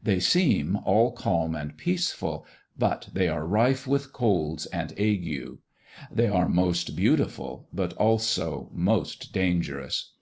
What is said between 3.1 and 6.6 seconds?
they are rife with colds and ague. They are